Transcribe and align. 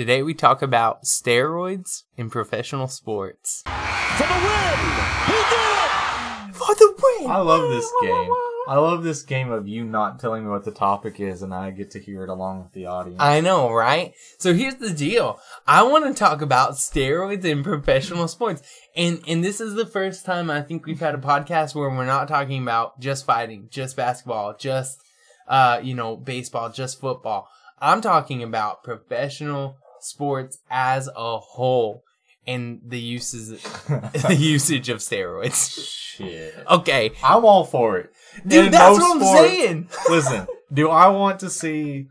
Today 0.00 0.22
we 0.22 0.32
talk 0.32 0.62
about 0.62 1.02
steroids 1.02 2.04
in 2.16 2.30
professional 2.30 2.88
sports. 2.88 3.62
For 3.66 4.26
the 4.26 4.32
win! 4.32 4.78
He 5.26 5.32
did 5.34 5.76
it! 5.76 6.54
For 6.54 6.74
the 6.74 6.94
win! 7.02 7.30
I 7.30 7.36
love 7.36 7.68
this 7.68 7.92
game. 8.00 8.30
I 8.66 8.76
love 8.78 9.02
this 9.02 9.22
game 9.22 9.52
of 9.52 9.68
you 9.68 9.84
not 9.84 10.18
telling 10.18 10.44
me 10.44 10.48
what 10.48 10.64
the 10.64 10.70
topic 10.70 11.20
is 11.20 11.42
and 11.42 11.52
I 11.52 11.70
get 11.70 11.90
to 11.90 12.00
hear 12.00 12.24
it 12.24 12.30
along 12.30 12.62
with 12.62 12.72
the 12.72 12.86
audience. 12.86 13.20
I 13.20 13.42
know, 13.42 13.70
right? 13.70 14.14
So 14.38 14.54
here's 14.54 14.76
the 14.76 14.88
deal. 14.88 15.38
I 15.66 15.82
want 15.82 16.06
to 16.06 16.14
talk 16.14 16.40
about 16.40 16.76
steroids 16.76 17.44
in 17.44 17.62
professional 17.62 18.26
sports. 18.26 18.62
And 18.96 19.22
and 19.28 19.44
this 19.44 19.60
is 19.60 19.74
the 19.74 19.84
first 19.84 20.24
time 20.24 20.48
I 20.50 20.62
think 20.62 20.86
we've 20.86 20.98
had 20.98 21.14
a 21.14 21.18
podcast 21.18 21.74
where 21.74 21.90
we're 21.90 22.06
not 22.06 22.26
talking 22.26 22.62
about 22.62 23.00
just 23.00 23.26
fighting, 23.26 23.68
just 23.70 23.98
basketball, 23.98 24.56
just 24.56 24.98
uh, 25.46 25.78
you 25.82 25.92
know, 25.92 26.16
baseball, 26.16 26.70
just 26.70 26.98
football. 26.98 27.50
I'm 27.82 28.00
talking 28.00 28.42
about 28.42 28.82
professional 28.82 29.76
sports 30.04 30.58
as 30.70 31.08
a 31.16 31.38
whole 31.38 32.02
and 32.46 32.80
the 32.86 32.98
uses 32.98 33.50
the 33.88 34.36
usage 34.38 34.88
of 34.88 34.98
steroids. 34.98 35.86
Shit. 35.86 36.54
Okay. 36.70 37.12
I'm 37.22 37.44
all 37.44 37.64
for 37.64 37.98
it. 37.98 38.10
Dude, 38.46 38.66
In 38.66 38.72
that's 38.72 38.98
what 38.98 39.14
I'm 39.16 39.20
sports- 39.20 39.40
saying. 39.50 39.88
Listen, 40.10 40.46
do 40.72 40.88
I 40.90 41.08
want 41.08 41.40
to 41.40 41.50
see 41.50 42.06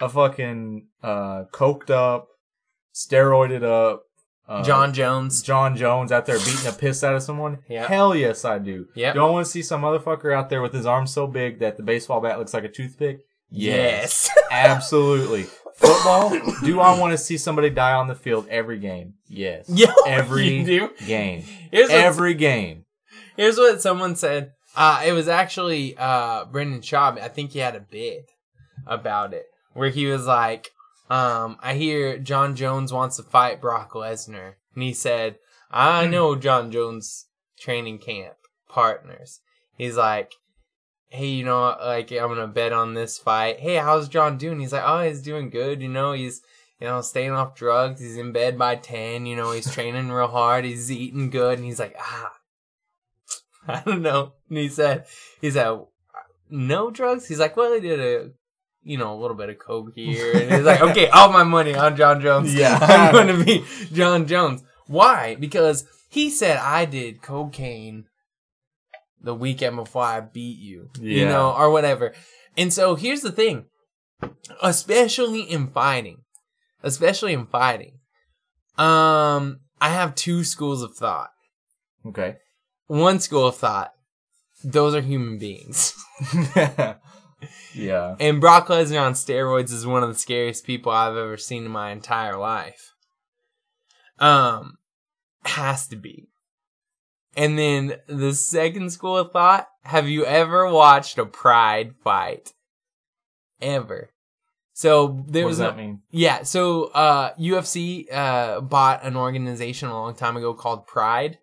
a 0.00 0.08
fucking 0.08 0.86
uh 1.02 1.44
coked 1.52 1.90
up, 1.90 2.28
steroided 2.94 3.62
up 3.62 4.02
uh, 4.48 4.62
Jon 4.62 4.92
Jones. 4.92 5.42
Jon 5.42 5.76
Jones 5.76 6.12
out 6.12 6.26
there 6.26 6.38
beating 6.38 6.64
the 6.64 6.76
piss 6.78 7.02
out 7.02 7.14
of 7.14 7.22
someone? 7.22 7.58
Yep. 7.68 7.86
Hell 7.88 8.14
yes, 8.14 8.44
I 8.44 8.58
do. 8.58 8.86
Yep. 8.94 9.14
Do 9.14 9.24
I 9.24 9.30
want 9.30 9.46
to 9.46 9.50
see 9.50 9.62
some 9.62 9.82
motherfucker 9.82 10.34
out 10.36 10.50
there 10.50 10.60
with 10.62 10.72
his 10.74 10.84
arms 10.86 11.12
so 11.12 11.26
big 11.26 11.60
that 11.60 11.76
the 11.76 11.82
baseball 11.82 12.20
bat 12.20 12.38
looks 12.38 12.52
like 12.52 12.64
a 12.64 12.68
toothpick? 12.68 13.20
Yes. 13.50 14.30
Absolutely. 14.50 15.46
Football? 15.74 16.30
do 16.62 16.80
I 16.80 16.98
want 16.98 17.12
to 17.12 17.18
see 17.18 17.36
somebody 17.36 17.70
die 17.70 17.92
on 17.92 18.08
the 18.08 18.14
field 18.14 18.46
every 18.48 18.78
game? 18.78 19.14
Yes. 19.28 19.66
Yeah, 19.68 19.92
Every 20.06 20.62
game. 21.06 21.44
Here's 21.70 21.90
Every 21.90 22.34
game. 22.34 22.84
Here's 23.36 23.58
what 23.58 23.82
someone 23.82 24.16
said. 24.16 24.52
Uh, 24.76 25.02
it 25.04 25.12
was 25.12 25.28
actually 25.28 25.96
uh, 25.96 26.44
Brendan 26.46 26.80
Schaub. 26.80 27.20
I 27.20 27.28
think 27.28 27.52
he 27.52 27.58
had 27.60 27.76
a 27.76 27.80
bit 27.80 28.30
about 28.86 29.32
it 29.34 29.46
where 29.72 29.90
he 29.90 30.06
was 30.06 30.26
like, 30.26 30.70
um, 31.10 31.58
I 31.60 31.74
hear 31.74 32.18
Jon 32.18 32.56
Jones 32.56 32.92
wants 32.92 33.16
to 33.16 33.22
fight 33.22 33.60
Brock 33.60 33.92
Lesnar. 33.92 34.54
And 34.74 34.82
he 34.82 34.92
said, 34.92 35.36
I 35.70 36.06
know 36.06 36.34
Jon 36.36 36.70
Jones 36.70 37.26
training 37.58 37.98
camp 37.98 38.34
partners. 38.68 39.40
He's 39.76 39.96
like, 39.96 40.32
hey, 41.14 41.28
you 41.28 41.44
know, 41.44 41.76
like, 41.80 42.10
I'm 42.10 42.34
to 42.34 42.46
bet 42.48 42.72
on 42.72 42.94
this 42.94 43.18
fight. 43.18 43.60
Hey, 43.60 43.76
how's 43.76 44.08
John 44.08 44.36
doing? 44.36 44.58
He's 44.58 44.72
like, 44.72 44.82
oh, 44.84 45.02
he's 45.02 45.22
doing 45.22 45.48
good. 45.48 45.80
You 45.80 45.88
know, 45.88 46.12
he's, 46.12 46.42
you 46.80 46.88
know, 46.88 47.00
staying 47.02 47.30
off 47.30 47.54
drugs. 47.54 48.00
He's 48.00 48.16
in 48.16 48.32
bed 48.32 48.58
by 48.58 48.74
10. 48.74 49.24
You 49.24 49.36
know, 49.36 49.52
he's 49.52 49.72
training 49.72 50.10
real 50.10 50.26
hard. 50.26 50.64
He's 50.64 50.90
eating 50.90 51.30
good. 51.30 51.58
And 51.58 51.66
he's 51.66 51.78
like, 51.78 51.94
ah, 52.00 52.32
I 53.68 53.82
don't 53.86 54.02
know. 54.02 54.32
And 54.48 54.58
he 54.58 54.68
said, 54.68 55.06
he 55.40 55.52
said, 55.52 55.78
no 56.50 56.90
drugs? 56.90 57.28
He's 57.28 57.38
like, 57.38 57.56
well, 57.56 57.72
he 57.72 57.80
did 57.80 58.00
a, 58.00 58.30
you 58.82 58.98
know, 58.98 59.14
a 59.14 59.20
little 59.20 59.36
bit 59.36 59.50
of 59.50 59.58
coke 59.60 59.92
here. 59.94 60.32
And 60.32 60.52
he's 60.52 60.64
like, 60.64 60.80
okay, 60.80 61.08
all 61.08 61.30
my 61.30 61.44
money 61.44 61.76
on 61.76 61.96
Jon 61.96 62.20
Jones. 62.20 62.52
Yeah. 62.52 62.76
I'm 62.82 63.12
going 63.12 63.28
to 63.28 63.44
be 63.44 63.64
Jon 63.92 64.26
Jones. 64.26 64.64
Why? 64.88 65.36
Because 65.36 65.84
he 66.08 66.28
said 66.28 66.56
I 66.56 66.86
did 66.86 67.22
cocaine 67.22 68.06
the 69.24 69.34
weekend 69.34 69.76
before 69.76 70.04
I 70.04 70.20
beat 70.20 70.58
you, 70.58 70.90
you 71.00 71.24
know, 71.24 71.52
or 71.52 71.70
whatever. 71.70 72.12
And 72.56 72.72
so 72.72 72.94
here's 72.94 73.22
the 73.22 73.32
thing, 73.32 73.66
especially 74.62 75.42
in 75.42 75.68
fighting, 75.68 76.18
especially 76.82 77.32
in 77.32 77.46
fighting, 77.46 77.98
um, 78.78 79.60
I 79.80 79.88
have 79.90 80.14
two 80.14 80.44
schools 80.44 80.82
of 80.82 80.94
thought. 80.94 81.30
Okay. 82.06 82.36
One 82.86 83.18
school 83.18 83.46
of 83.46 83.56
thought, 83.56 83.92
those 84.62 84.94
are 84.94 85.00
human 85.00 85.38
beings. 85.38 85.94
yeah. 87.74 88.16
And 88.20 88.40
Brock 88.40 88.68
Lesnar 88.68 89.02
on 89.02 89.14
steroids 89.14 89.72
is 89.72 89.86
one 89.86 90.02
of 90.02 90.10
the 90.10 90.18
scariest 90.18 90.66
people 90.66 90.92
I've 90.92 91.16
ever 91.16 91.36
seen 91.36 91.64
in 91.64 91.70
my 91.70 91.90
entire 91.90 92.36
life. 92.36 92.92
Um, 94.18 94.76
has 95.44 95.88
to 95.88 95.96
be. 95.96 96.28
And 97.36 97.58
then 97.58 97.96
the 98.06 98.32
second 98.32 98.90
school 98.90 99.16
of 99.18 99.32
thought, 99.32 99.68
have 99.82 100.08
you 100.08 100.24
ever 100.24 100.70
watched 100.70 101.18
a 101.18 101.26
pride 101.26 101.94
fight? 102.02 102.52
Ever. 103.60 104.10
So 104.72 105.24
there 105.28 105.44
What 105.44 105.48
was 105.48 105.58
does 105.58 105.66
a- 105.66 105.70
that 105.70 105.76
mean? 105.76 106.02
yeah, 106.10 106.42
so 106.42 106.84
uh 106.86 107.34
UFC 107.36 108.06
uh 108.12 108.60
bought 108.60 109.04
an 109.04 109.16
organization 109.16 109.88
a 109.88 109.92
long 109.92 110.14
time 110.14 110.36
ago 110.36 110.52
called 110.54 110.86
Pride 110.86 111.38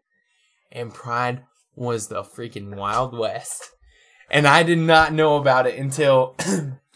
and 0.71 0.93
Pride 0.93 1.43
was 1.75 2.07
the 2.07 2.23
freaking 2.23 2.75
Wild 2.75 3.17
West. 3.17 3.69
And 4.29 4.45
I 4.47 4.63
did 4.63 4.77
not 4.79 5.13
know 5.13 5.37
about 5.37 5.65
it 5.65 5.79
until 5.79 6.35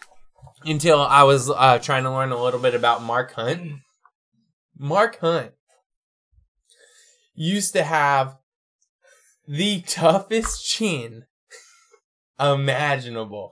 until 0.66 1.01
I 1.01 1.23
was 1.23 1.50
uh 1.50 1.79
trying 1.79 2.03
to 2.03 2.12
learn 2.12 2.31
a 2.33 2.41
little 2.41 2.59
bit 2.59 2.75
about 2.75 3.01
Mark 3.01 3.31
Hunt. 3.33 3.79
Mark 4.77 5.19
Hunt 5.19 5.51
used 7.33 7.73
to 7.73 7.83
have 7.83 8.38
the 9.47 9.81
toughest 9.81 10.66
chin 10.67 11.25
imaginable. 12.39 13.51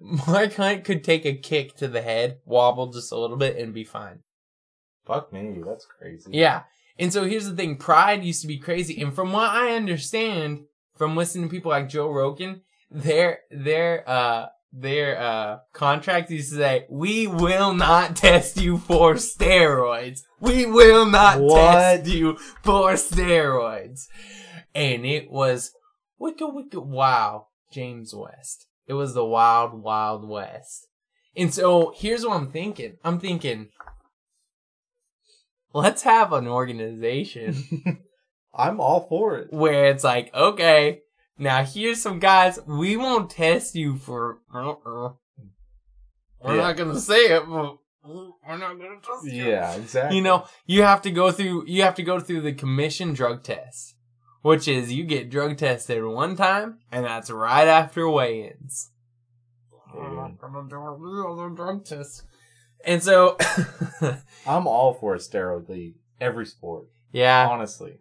Mark 0.00 0.54
Hunt 0.54 0.84
could 0.84 1.04
take 1.04 1.26
a 1.26 1.34
kick 1.36 1.76
to 1.76 1.88
the 1.88 2.00
head, 2.02 2.38
wobble 2.44 2.90
just 2.92 3.12
a 3.12 3.18
little 3.18 3.36
bit, 3.36 3.56
and 3.56 3.74
be 3.74 3.84
fine. 3.84 4.20
Fuck 5.06 5.32
me. 5.32 5.60
That's 5.64 5.84
crazy. 5.86 6.30
Yeah. 6.32 6.62
And 6.98 7.12
so 7.12 7.24
here's 7.24 7.48
the 7.48 7.56
thing 7.56 7.76
Pride 7.76 8.24
used 8.24 8.42
to 8.42 8.48
be 8.48 8.58
crazy. 8.58 9.00
And 9.02 9.14
from 9.14 9.32
what 9.32 9.50
I 9.50 9.72
understand 9.74 10.64
from 10.96 11.16
listening 11.16 11.48
to 11.48 11.50
people 11.50 11.70
like 11.70 11.88
Joe 11.88 12.10
Rogan, 12.10 12.62
their, 12.90 13.40
their, 13.50 14.08
uh, 14.08 14.46
their, 14.72 15.18
uh, 15.20 15.58
contract 15.72 16.30
used 16.30 16.50
to 16.50 16.56
say, 16.58 16.86
we 16.90 17.26
will 17.26 17.74
not 17.74 18.16
test 18.16 18.60
you 18.60 18.78
for 18.78 19.14
steroids. 19.14 20.20
We 20.40 20.66
will 20.66 21.06
not 21.06 21.40
What? 21.40 21.56
test 21.72 22.06
you 22.06 22.36
for 22.62 22.92
steroids. 22.92 24.06
And 24.74 25.04
it 25.04 25.30
was 25.30 25.72
wicked, 26.18 26.48
wicked, 26.48 26.80
wow, 26.80 27.48
James 27.72 28.14
West. 28.14 28.66
It 28.86 28.94
was 28.94 29.14
the 29.14 29.24
wild, 29.24 29.74
wild 29.82 30.28
west. 30.28 30.86
And 31.36 31.52
so 31.54 31.92
here's 31.96 32.24
what 32.24 32.36
I'm 32.36 32.50
thinking. 32.50 32.96
I'm 33.04 33.20
thinking, 33.20 33.68
let's 35.72 36.02
have 36.02 36.32
an 36.32 36.46
organization 36.48 37.98
I'm 38.54 38.80
all 38.80 39.06
for 39.08 39.36
it. 39.38 39.52
where 39.52 39.86
it's 39.86 40.02
like, 40.04 40.34
okay, 40.34 41.00
now 41.38 41.64
here's 41.64 42.02
some 42.02 42.18
guys. 42.18 42.58
We 42.66 42.96
won't 42.96 43.30
test 43.30 43.74
you 43.76 43.96
for. 43.96 44.38
Uh-uh. 44.52 45.12
We're 46.42 46.56
Yeah. 46.56 46.62
not 46.62 46.76
gonna 46.76 46.98
say 46.98 47.26
it, 47.36 47.42
but 47.48 47.76
we're 48.04 48.56
not 48.58 48.76
gonna 48.78 49.00
test 49.02 49.24
you. 49.32 49.44
Yeah, 49.44 49.72
exactly. 49.74 50.16
You 50.16 50.22
know, 50.22 50.46
you 50.66 50.82
have 50.82 51.02
to 51.02 51.10
go 51.12 51.30
through. 51.30 51.66
You 51.68 51.82
have 51.82 51.94
to 51.96 52.02
go 52.02 52.18
through 52.18 52.40
the 52.40 52.52
commission 52.52 53.12
drug 53.14 53.44
test, 53.44 53.94
which 54.42 54.66
is 54.68 54.92
you 54.92 55.04
get 55.04 55.30
drug 55.30 55.56
tested 55.58 56.04
one 56.04 56.36
time, 56.36 56.78
and 56.90 57.04
that's 57.04 57.30
right 57.30 57.68
after 57.68 58.08
weigh-ins. 58.08 58.90
I'm 59.92 60.16
not 60.16 60.38
gonna 60.40 60.68
do 60.68 60.76
a 60.76 60.92
real 60.92 61.50
drug 61.54 61.84
test. 61.84 62.24
And 62.84 63.02
so, 63.02 63.36
I'm 64.46 64.66
all 64.66 64.94
for 64.94 65.14
a 65.14 65.18
steroid 65.18 65.68
league. 65.68 65.94
Every 66.20 66.46
sport. 66.46 66.86
yeah, 67.12 67.48
Honestly. 67.50 67.98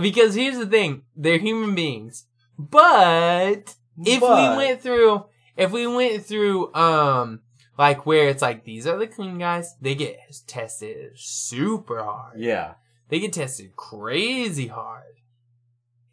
Because 0.00 0.34
here's 0.34 0.58
the 0.58 0.66
thing, 0.66 1.02
they're 1.16 1.38
human 1.38 1.74
beings. 1.74 2.26
But 2.58 3.74
if 4.04 4.20
But- 4.20 4.50
we 4.52 4.56
went 4.66 4.80
through 4.80 5.24
if 5.56 5.70
we 5.70 5.86
went 5.86 6.24
through 6.26 6.74
um 6.74 7.40
like 7.78 8.06
where 8.06 8.28
it's 8.28 8.42
like 8.42 8.64
these 8.64 8.86
are 8.86 8.96
the 8.96 9.06
clean 9.06 9.38
guys, 9.38 9.74
they 9.80 9.94
get 9.94 10.18
tested 10.46 11.12
super 11.16 12.02
hard. 12.02 12.38
Yeah. 12.40 12.74
They 13.08 13.20
get 13.20 13.32
tested 13.34 13.76
crazy 13.76 14.66
hard. 14.68 15.04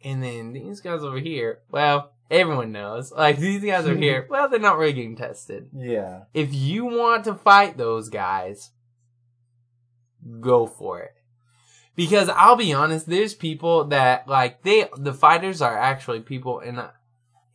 And 0.04 0.22
then 0.22 0.52
these 0.52 0.80
guys 0.80 1.02
over 1.02 1.18
here, 1.18 1.60
well, 1.70 2.12
everyone 2.30 2.72
knows. 2.72 3.12
Like 3.12 3.38
these 3.38 3.62
guys 3.62 3.86
over 3.86 3.96
here, 3.96 4.26
well, 4.30 4.48
they're 4.48 4.58
not 4.58 4.78
really 4.78 4.92
getting 4.94 5.16
tested. 5.16 5.68
Yeah. 5.72 6.24
If 6.34 6.52
you 6.52 6.84
want 6.84 7.24
to 7.24 7.34
fight 7.34 7.76
those 7.76 8.08
guys, 8.08 8.70
go 10.40 10.66
for 10.66 11.00
it. 11.00 11.14
Because 11.94 12.28
I'll 12.30 12.56
be 12.56 12.72
honest, 12.72 13.06
there's 13.06 13.34
people 13.34 13.84
that 13.88 14.26
like 14.26 14.62
they 14.62 14.88
the 14.96 15.12
fighters 15.12 15.60
are 15.60 15.76
actually 15.76 16.20
people, 16.20 16.60
and 16.60 16.80
I- 16.80 16.90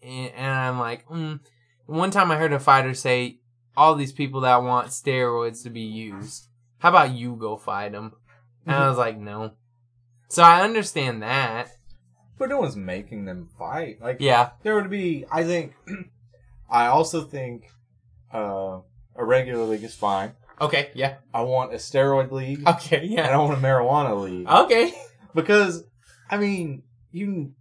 and, 0.02 0.52
I'm 0.52 0.80
like, 0.80 1.08
mm. 1.08 1.40
one 1.86 2.12
time 2.12 2.32
I 2.32 2.38
heard 2.38 2.54
a 2.54 2.60
fighter 2.60 2.94
say, 2.94 3.40
all 3.76 3.96
these 3.96 4.12
people 4.12 4.42
that 4.42 4.64
want 4.64 4.88
steroids 4.88 5.64
to 5.64 5.70
be 5.70 5.82
used, 5.82 6.48
how 6.80 6.90
about 6.90 7.12
you 7.12 7.36
go 7.36 7.58
fight 7.58 7.92
them? 7.92 8.14
And 8.66 8.76
I 8.76 8.88
was 8.90 8.98
like, 8.98 9.18
no. 9.18 9.54
So 10.30 10.44
I 10.44 10.62
understand 10.62 11.24
that. 11.24 11.77
But 12.38 12.50
no 12.50 12.60
one's 12.60 12.76
making 12.76 13.26
them 13.26 13.50
fight. 13.58 14.02
Like 14.02 14.18
Yeah, 14.20 14.52
there 14.64 14.76
would 14.76 14.90
be 14.90 15.26
I 15.32 15.44
think 15.44 15.74
I 16.70 16.88
also 16.88 17.22
think 17.22 17.66
uh 18.34 18.80
a 19.16 19.26
regular 19.26 19.64
league 19.66 19.84
is 19.84 19.96
fine. 19.96 20.34
Okay, 20.60 20.90
yeah. 20.96 21.16
I 21.34 21.42
want 21.44 21.72
a 21.74 21.78
steroid 21.78 22.32
league, 22.32 22.68
Okay, 22.68 23.02
and 23.02 23.10
yeah. 23.12 23.28
I 23.28 23.30
don't 23.32 23.48
want 23.50 23.60
a 23.60 23.62
marijuana 23.62 24.20
league. 24.22 24.48
Okay. 24.48 24.94
because 25.36 25.84
I 26.30 26.38
mean, 26.38 26.84
you, 27.12 27.54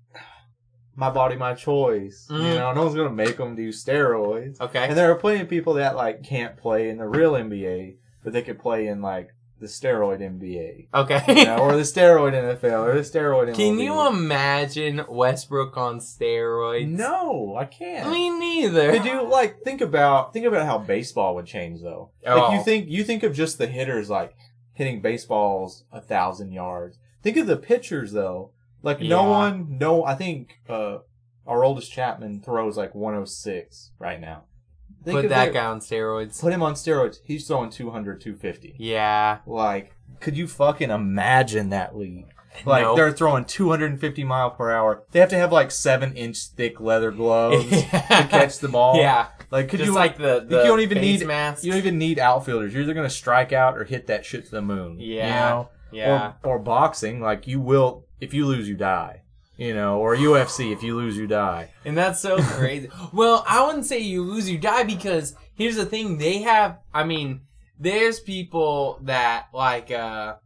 my 0.95 1.11
body, 1.11 1.37
my 1.37 1.55
choice. 1.55 2.27
You 2.31 2.37
Mhm. 2.37 2.55
know, 2.57 2.73
no 2.73 2.83
one's 2.85 2.95
gonna 2.95 3.11
make 3.11 3.37
them 3.37 3.55
do 3.55 3.69
steroids. 3.69 4.61
Okay. 4.61 4.87
And 4.89 4.97
there 4.97 5.11
are 5.11 5.15
plenty 5.17 5.41
of 5.43 5.49
people 5.49 5.75
that 5.75 5.95
like 5.95 6.23
can't 6.25 6.57
play 6.57 6.89
in 6.89 6.99
the 6.99 7.07
real 7.09 7.33
NBA, 7.33 7.97
but 8.25 8.33
they 8.33 8.43
could 8.43 8.59
play 8.59 8.87
in 8.87 9.03
like 9.03 9.29
the 9.59 9.67
steroid 9.67 10.21
NBA, 10.21 10.89
Okay. 10.93 11.23
you 11.29 11.45
know, 11.47 11.59
or 11.59 11.77
the 11.77 11.83
steroid 11.83 12.33
NFL, 12.35 12.87
or 12.89 12.95
the 12.95 13.01
steroid. 13.01 13.55
Can 13.55 13.79
you 13.79 14.07
imagine 14.07 15.05
Westbrook 15.09 15.77
on 15.77 15.99
steroids? 16.01 16.89
No, 16.89 17.57
I 17.57 17.65
can't. 17.65 18.11
Me 18.11 18.29
neither. 18.31 18.93
Could 18.93 19.07
you 19.07 19.23
like 19.27 19.63
think 19.63 19.81
about 19.81 20.33
think 20.33 20.45
about 20.47 20.67
how 20.67 20.79
baseball 20.79 21.35
would 21.37 21.47
change 21.47 21.81
though? 21.83 22.11
Oh. 22.27 22.37
Like 22.39 22.59
you 22.59 22.65
think 22.65 22.89
you 22.91 23.03
think 23.05 23.23
of 23.23 23.35
just 23.35 23.57
the 23.59 23.67
hitters 23.67 24.11
like 24.11 24.35
hitting 24.75 25.01
baseballs 25.01 25.85
a 25.91 26.01
thousand 26.01 26.53
yards. 26.53 26.99
Think 27.23 27.39
of 27.39 27.47
the 27.47 27.57
pitchers 27.57 28.13
though. 28.13 28.53
Like 28.83 29.01
no 29.01 29.25
one, 29.25 29.79
no. 29.81 30.05
I 30.05 30.15
think 30.15 30.61
uh, 30.69 30.99
Aroldis 31.49 31.91
Chapman 31.91 32.43
throws 32.43 32.77
like 32.77 32.95
106 32.95 33.93
right 33.99 34.21
now. 34.21 34.45
Think 35.07 35.21
Put 35.21 35.29
that 35.31 35.53
guy 35.53 35.65
on 35.65 35.79
steroids. 35.79 36.41
Put 36.41 36.53
him 36.53 36.63
on 36.65 36.75
steroids. 36.75 37.19
He's 37.25 37.47
throwing 37.47 37.71
200, 37.71 38.21
250. 38.21 38.75
Yeah. 38.79 39.39
Like, 39.47 39.93
could 40.21 40.37
you 40.37 40.49
fucking 40.49 40.91
imagine 40.91 41.71
that 41.71 41.97
league? 41.97 42.27
Like 42.65 42.83
No. 42.83 42.97
they're 42.97 43.13
throwing 43.13 43.45
250 43.45 44.25
mile 44.25 44.51
per 44.51 44.73
hour. 44.73 45.05
They 45.13 45.21
have 45.21 45.29
to 45.29 45.37
have 45.37 45.53
like 45.53 45.71
seven 45.71 46.15
inch 46.17 46.39
thick 46.49 46.81
leather 46.81 47.11
gloves 47.13 47.69
to 47.71 47.83
catch 47.87 48.59
the 48.59 48.69
ball. 48.69 48.97
Yeah. 48.97 49.29
Like, 49.51 49.69
could 49.69 49.79
Just 49.79 49.89
you 49.91 49.95
like 49.95 50.17
the, 50.19 50.41
the 50.49 50.57
you 50.59 50.65
don't 50.65 50.81
even 50.81 50.99
need 51.01 51.25
mask. 51.27 51.63
you 51.63 51.71
don't 51.71 51.79
even 51.79 51.99
need 51.99 52.19
outfielders. 52.19 52.75
You're 52.75 52.83
either 52.83 52.95
gonna 52.95 53.09
strike 53.11 53.53
out 53.53 53.77
or 53.79 53.85
hit 53.85 54.09
that 54.09 54.25
shit 54.25 54.47
to 54.47 54.51
the 54.51 54.63
moon. 54.63 54.99
you 54.99 55.17
Yeah. 55.19 55.49
know? 55.49 55.69
yeah. 55.93 56.33
Or 56.43 56.55
or 56.55 56.59
boxing, 56.59 57.21
like 57.21 57.47
you 57.47 57.61
will 57.61 58.07
if 58.21 58.35
you 58.35 58.45
lose 58.47 58.69
you 58.69 58.75
die. 58.75 59.21
You 59.57 59.75
know, 59.75 59.99
or 59.99 60.15
UFC, 60.15 60.73
if 60.73 60.83
you 60.83 60.97
lose 60.97 61.17
you 61.17 61.27
die. 61.27 61.71
And 61.85 61.97
that's 61.97 62.21
so 62.21 62.37
crazy. 62.43 62.91
well, 63.13 63.45
I 63.49 63.65
wouldn't 63.65 63.87
say 63.87 63.99
you 63.99 64.23
lose, 64.23 64.51
you 64.51 64.59
die 64.59 64.85
because 64.85 65.35
here's 65.55 65.77
the 65.77 65.87
thing. 65.87 66.19
They 66.19 66.43
have, 66.43 66.79
I 66.93 67.05
mean, 67.05 67.41
there's 67.79 68.21
people 68.21 68.99
that 69.03 69.47
like, 69.55 69.91
uh, 69.91 70.37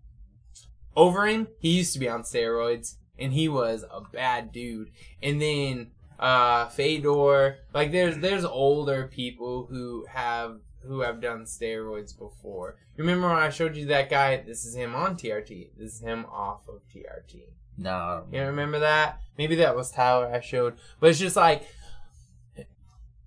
Overeem, 0.96 1.48
he 1.58 1.70
used 1.70 1.92
to 1.94 1.98
be 1.98 2.08
on 2.08 2.22
steroids 2.22 2.96
and 3.18 3.32
he 3.32 3.48
was 3.48 3.84
a 3.90 4.00
bad 4.00 4.52
dude. 4.52 4.90
And 5.22 5.42
then, 5.42 5.90
uh, 6.18 6.68
Fedor, 6.68 7.58
like 7.74 7.90
there's, 7.92 8.18
there's 8.18 8.44
older 8.44 9.08
people 9.12 9.66
who 9.68 10.06
have, 10.08 10.60
who 10.86 11.00
have 11.00 11.20
done 11.20 11.44
steroids 11.44 12.16
before. 12.16 12.76
Remember 12.96 13.28
when 13.28 13.38
I 13.38 13.50
showed 13.50 13.76
you 13.76 13.86
that 13.86 14.10
guy? 14.10 14.36
This 14.36 14.64
is 14.64 14.74
him 14.74 14.94
on 14.94 15.16
TRT. 15.16 15.70
This 15.76 15.94
is 15.94 16.00
him 16.00 16.26
off 16.26 16.68
of 16.68 16.82
TRT. 16.94 17.42
No. 17.76 18.24
You 18.32 18.42
remember 18.42 18.80
that? 18.80 19.20
Maybe 19.38 19.56
that 19.56 19.76
was 19.76 19.90
Tyler 19.90 20.30
I 20.32 20.40
showed. 20.40 20.76
But 20.98 21.10
it's 21.10 21.18
just 21.18 21.36
like 21.36 21.66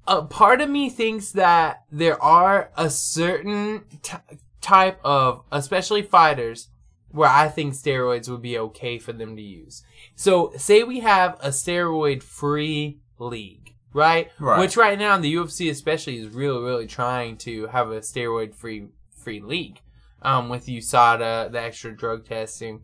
a 0.07 0.22
part 0.24 0.62
of 0.62 0.69
me 0.69 0.90
thinks 0.90 1.31
that 1.31 1.84
there 1.92 2.22
are 2.22 2.72
a 2.78 2.90
certain 2.90 3.84
t- 4.01 4.18
type 4.62 5.00
of, 5.04 5.44
especially 5.51 6.01
fighters, 6.01 6.69
where 7.10 7.30
I 7.30 7.48
think 7.48 7.74
steroids 7.74 8.30
would 8.30 8.42
be 8.42 8.57
okay 8.57 8.98
for 8.98 9.13
them 9.13 9.36
to 9.36 9.42
use. 9.42 9.84
So, 10.16 10.51
say 10.57 10.84
we 10.84 11.01
have 11.01 11.38
a 11.42 11.50
steroid 11.50 12.24
free 12.24 13.00
league, 13.19 13.75
right? 13.94 14.31
Right. 14.39 14.60
Which 14.60 14.75
right 14.75 14.98
now 14.98 15.16
in 15.16 15.22
the 15.22 15.34
UFC 15.36 15.69
especially 15.69 16.18
is 16.18 16.30
really, 16.30 16.63
really 16.63 16.88
trying 16.88 17.38
to 17.38 17.68
have 17.68 17.92
a 17.92 18.00
steroid 18.00 18.56
free 18.56 18.88
free 19.16 19.39
league. 19.39 19.80
Um, 20.22 20.48
with 20.48 20.68
USADA, 20.68 21.51
the 21.51 21.62
extra 21.62 21.96
drug 21.96 22.25
testing. 22.25 22.81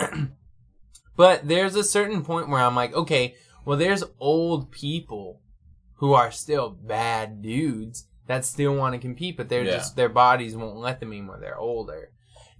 But 1.16 1.46
there's 1.48 1.76
a 1.76 1.84
certain 1.84 2.22
point 2.24 2.48
where 2.48 2.60
I'm 2.62 2.74
like, 2.74 2.92
okay, 2.94 3.34
well, 3.64 3.78
there's 3.78 4.04
old 4.18 4.70
people 4.70 5.40
who 5.96 6.12
are 6.12 6.30
still 6.30 6.70
bad 6.70 7.40
dudes 7.42 8.06
that 8.26 8.44
still 8.44 8.74
want 8.74 8.94
to 8.94 8.98
compete, 8.98 9.36
but 9.36 9.48
they're 9.48 9.64
Yeah. 9.64 9.72
just 9.76 9.96
their 9.96 10.08
bodies 10.08 10.56
won't 10.56 10.76
let 10.76 11.00
them 11.00 11.12
anymore. 11.12 11.38
They're 11.40 11.58
older. 11.58 12.10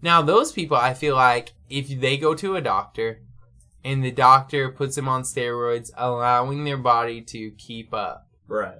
Now, 0.02 0.22
those 0.22 0.52
people, 0.52 0.76
I 0.76 0.94
feel 0.94 1.14
like 1.16 1.52
if 1.68 1.88
they 1.88 2.16
go 2.16 2.34
to 2.34 2.56
a 2.56 2.60
doctor 2.60 3.22
and 3.82 4.04
the 4.04 4.10
doctor 4.10 4.70
puts 4.70 4.96
them 4.96 5.08
on 5.08 5.22
steroids, 5.22 5.90
allowing 5.96 6.64
their 6.64 6.76
body 6.76 7.22
to 7.22 7.50
keep 7.52 7.92
up, 7.94 8.28
Right. 8.46 8.78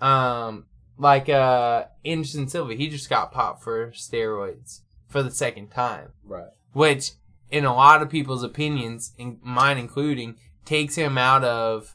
um, 0.00 0.66
like 0.98 1.28
uh, 1.28 1.84
Anderson 2.04 2.48
Silva, 2.48 2.74
he 2.74 2.88
just 2.88 3.08
got 3.10 3.32
popped 3.32 3.62
for 3.62 3.90
steroids 3.92 4.80
for 5.08 5.22
the 5.22 5.30
second 5.30 5.68
time 5.70 6.12
Right. 6.24 6.48
which 6.72 7.12
in 7.52 7.64
a 7.64 7.72
lot 7.74 8.02
of 8.02 8.08
people's 8.10 8.42
opinions, 8.42 9.12
in 9.18 9.38
mine 9.42 9.78
including, 9.78 10.36
takes 10.64 10.96
him 10.96 11.16
out 11.18 11.44
of 11.44 11.94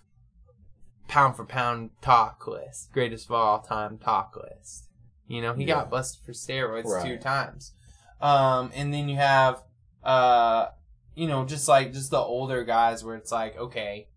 pound 1.08 1.36
for 1.36 1.44
pound 1.46 1.90
talk 2.02 2.46
list, 2.48 2.92
greatest 2.94 3.26
of 3.26 3.32
all 3.32 3.60
time 3.60 3.98
talk 3.98 4.38
list. 4.38 4.86
You 5.28 5.42
know, 5.42 5.54
he 5.54 5.64
Yeah. 5.66 5.76
got 5.76 5.90
busted 5.90 6.24
for 6.26 6.32
steroids 6.32 7.04
two 7.04 7.18
times. 7.18 7.74
Um, 8.22 8.72
and 8.74 8.94
then 8.94 9.10
you 9.10 9.16
have, 9.18 9.64
uh, 10.04 10.68
you 11.16 11.28
know, 11.28 11.44
just 11.46 11.68
like 11.68 11.92
just 11.92 12.12
the 12.12 12.18
older 12.20 12.64
guys 12.64 13.04
where 13.04 13.16
it's 13.16 13.32
like, 13.32 13.58
okay, 13.58 14.08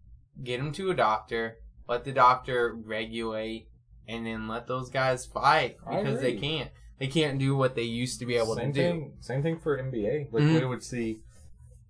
get 0.44 0.60
him 0.60 0.72
to 0.72 0.90
a 0.90 0.94
doctor, 0.94 1.58
let 1.88 2.04
the 2.04 2.12
doctor 2.12 2.74
regulate, 2.74 3.68
and 4.06 4.26
then 4.26 4.46
let 4.46 4.66
those 4.66 4.90
guys 4.90 5.24
fight 5.26 5.78
because 5.88 6.20
they 6.20 6.34
can't. 6.34 6.70
They 6.98 7.06
can't 7.06 7.38
do 7.38 7.56
what 7.56 7.74
they 7.76 7.82
used 7.82 8.18
to 8.20 8.26
be 8.26 8.36
able 8.36 8.56
same 8.56 8.72
to 8.74 8.82
do. 8.82 8.88
thing. 8.90 9.12
Same 9.20 9.42
thing 9.42 9.58
for 9.58 9.78
NBA. 9.78 10.28
Like 10.30 10.42
Mhm. 10.42 10.60
we 10.60 10.66
would 10.66 10.82
see 10.84 11.22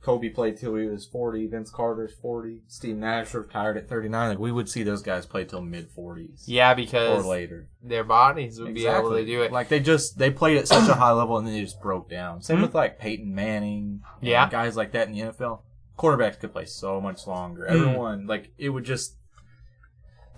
Kobe 0.03 0.31
played 0.31 0.57
till 0.57 0.77
he 0.77 0.87
was 0.87 1.05
forty. 1.05 1.47
Vince 1.47 1.71
Carter's 1.71 2.15
forty. 2.15 2.61
Steve 2.69 2.97
Nash 2.97 3.35
retired 3.35 3.77
at 3.77 3.87
thirty 3.89 4.09
nine. 4.09 4.31
Like 4.31 4.39
we 4.39 4.51
would 4.51 4.69
see 4.69 4.83
those 4.83 5.03
guys 5.03 5.27
play 5.27 5.45
till 5.45 5.61
mid 5.61 5.91
forties. 5.91 6.45
Yeah, 6.47 6.73
because 6.73 7.23
Or 7.25 7.29
later. 7.29 7.69
their 7.83 8.05
bodies 8.05 8.59
would 8.61 8.73
be 8.75 8.87
able 8.87 9.11
to 9.15 9.27
do 9.27 9.43
it. 9.43 9.53
Like 9.53 9.69
they 9.69 9.79
just 9.81 10.17
they 10.19 10.31
played 10.31 10.57
at 10.57 10.69
such 10.69 10.89
a 10.89 10.95
high 10.95 11.13
level 11.13 11.37
and 11.37 11.47
then 11.47 11.53
they 11.55 11.61
just 11.61 11.83
broke 11.83 12.09
down. 12.09 12.41
Same 12.41 12.59
Mhm. 12.59 12.63
with 12.63 12.75
like 12.75 12.99
Peyton 12.99 13.35
Manning. 13.35 14.01
Yeah. 14.23 14.49
guys 14.49 14.75
like 14.77 14.93
that 14.93 15.07
in 15.09 15.13
the 15.13 15.21
NFL. 15.21 15.61
Quarterbacks 15.99 16.41
could 16.41 16.53
play 16.53 16.65
so 16.65 16.99
much 16.99 17.27
longer. 17.27 17.67
Mhm. 17.71 17.71
Everyone 17.89 18.27
like 18.27 18.53
it 18.57 18.71
would 18.71 18.85
just 18.85 19.17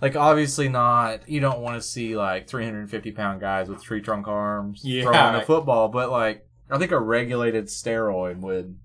like 0.01 0.15
obviously 0.17 0.67
not. 0.67 1.27
You 1.29 1.39
don't 1.39 1.61
want 1.61 1.81
to 1.81 1.87
see 1.87 2.17
like 2.17 2.47
350 2.49 3.11
pound 3.13 3.39
guys 3.39 3.69
with 3.69 3.81
tree 3.81 4.01
trunk 4.01 4.27
arms 4.27 4.81
Yeah. 4.83 5.03
throwing 5.03 5.35
a 5.35 5.45
football, 5.45 5.87
but 5.87 6.11
like 6.11 6.45
I 6.69 6.77
think 6.77 6.91
a 6.91 6.99
regulated 6.99 7.65
steroid 7.67 8.39
would, 8.41 8.77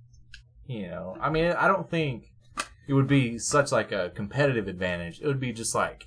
you 0.69 0.87
know. 0.89 1.17
I 1.21 1.31
mean, 1.31 1.47
I 1.53 1.67
don't 1.67 1.91
think 1.91 2.31
it 2.87 2.93
would 2.93 3.09
be 3.09 3.39
such 3.39 3.73
like 3.73 3.91
a 3.91 4.11
competitive 4.15 4.69
advantage. 4.69 5.21
It 5.21 5.27
would 5.27 5.41
be 5.41 5.53
just 5.53 5.75
like 5.75 6.07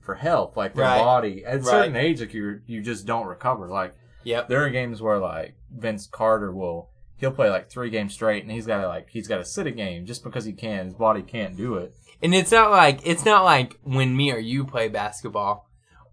for 0.00 0.16
health, 0.16 0.56
like 0.56 0.74
their 0.74 0.84
Right. 0.84 0.98
body 0.98 1.44
at 1.44 1.60
a 1.60 1.62
certain 1.62 1.94
age, 1.96 2.20
like 2.20 2.34
you 2.34 2.60
you 2.66 2.82
just 2.82 3.06
don't 3.06 3.26
recover. 3.26 3.68
Like 3.68 3.94
Yep. 4.24 4.48
there 4.48 4.64
are 4.64 4.70
games 4.70 5.00
where 5.00 5.18
like 5.18 5.54
Vince 5.70 6.06
Carter 6.06 6.52
will 6.52 6.90
he'll 7.16 7.30
play 7.30 7.48
like 7.48 7.70
three 7.70 7.90
games 7.90 8.12
straight 8.12 8.42
and 8.42 8.50
he's 8.52 8.66
got 8.66 8.80
to 8.80 8.88
like 8.88 9.08
he's 9.10 9.28
got 9.28 9.38
to 9.38 9.44
sit 9.44 9.66
a 9.66 9.70
game 9.70 10.04
just 10.06 10.24
because 10.24 10.44
he 10.44 10.52
can. 10.52 10.86
His 10.86 10.94
body 10.94 11.22
can't 11.22 11.56
do 11.56 11.76
it. 11.76 11.94
And 12.22 12.34
it's 12.34 12.52
not 12.52 12.70
like 12.70 13.00
it's 13.06 13.24
not 13.24 13.44
like 13.44 13.78
when 13.82 14.16
me 14.16 14.32
or 14.32 14.38
you 14.38 14.64
play 14.64 14.88
basketball 14.88 15.68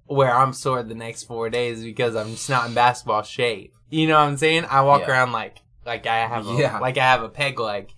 where 0.06 0.34
I'm 0.36 0.52
sore 0.54 0.84
the 0.84 0.94
next 0.96 1.24
four 1.24 1.50
days 1.50 1.84
because 1.84 2.16
I'm 2.16 2.32
just 2.32 2.50
not 2.50 2.68
in 2.68 2.74
basketball 2.74 3.24
shape. 3.24 3.74
You 3.90 4.08
know 4.08 4.16
what 4.20 4.28
I'm 4.28 4.38
saying? 4.38 4.66
I 4.70 4.82
walk 4.82 5.02
Yeah. 5.02 5.12
around 5.12 5.32
like 5.32 5.58
like 5.86 6.06
I 6.08 6.28
have 6.28 6.48
a, 6.48 6.54
Yeah. 6.54 6.80
like 6.80 6.98
I 6.98 7.04
have 7.04 7.24
a 7.24 7.30
peg 7.30 7.60
leg. 7.60 7.92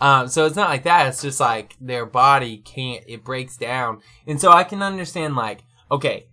Um, 0.00 0.28
so 0.28 0.44
it's 0.46 0.56
not 0.56 0.68
like 0.68 0.82
that. 0.84 1.06
It's 1.06 1.22
just 1.22 1.38
like 1.40 1.76
their 1.80 2.04
body 2.06 2.58
can't. 2.58 3.04
It 3.06 3.24
breaks 3.24 3.56
down, 3.56 4.00
and 4.26 4.40
so 4.40 4.50
I 4.50 4.64
can 4.64 4.82
understand 4.82 5.36
like 5.36 5.64
okay, 5.90 6.26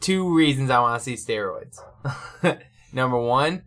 two 0.00 0.34
reasons 0.34 0.70
I 0.70 0.80
want 0.80 1.02
to 1.02 1.04
see 1.04 1.14
steroids. 1.14 1.78
Number 2.92 3.18
one, 3.18 3.64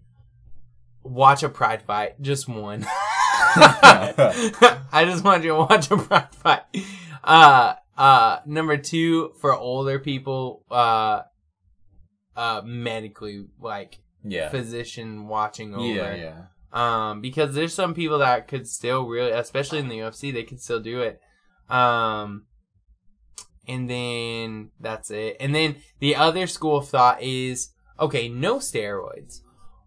watch 1.03 1.43
a 1.43 1.49
pride 1.49 1.83
fight. 1.83 2.19
Just 2.21 2.47
one. 2.49 2.85
I 3.53 5.03
just 5.05 5.23
want 5.23 5.43
you 5.43 5.49
to 5.51 5.55
watch 5.55 5.91
a 5.91 5.97
pride 5.97 6.33
fight. 6.35 6.61
Uh, 7.23 7.75
uh, 7.97 8.39
number 8.45 8.77
two, 8.77 9.33
for 9.39 9.53
older 9.55 9.99
people, 9.99 10.63
uh, 10.71 11.21
uh, 12.35 12.61
medically, 12.65 13.45
like, 13.59 13.99
Yeah. 14.23 14.49
physician 14.49 15.27
watching 15.27 15.75
over. 15.75 15.85
Yeah, 15.85 16.15
yeah. 16.15 16.41
Um, 16.73 17.21
because 17.21 17.53
there's 17.53 17.73
some 17.73 17.93
people 17.93 18.19
that 18.19 18.47
could 18.47 18.67
still 18.67 19.05
really, 19.05 19.31
especially 19.31 19.79
in 19.79 19.89
the 19.89 19.99
UFC, 19.99 20.33
they 20.33 20.43
could 20.43 20.61
still 20.61 20.79
do 20.79 21.01
it. 21.01 21.19
Um, 21.69 22.45
and 23.67 23.89
then 23.89 24.71
that's 24.79 25.11
it. 25.11 25.37
And 25.39 25.53
then 25.53 25.77
the 25.99 26.15
other 26.15 26.47
school 26.47 26.77
of 26.77 26.87
thought 26.87 27.21
is, 27.21 27.73
okay, 27.99 28.29
no 28.29 28.57
steroids. 28.57 29.41